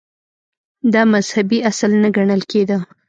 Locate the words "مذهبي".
1.13-1.59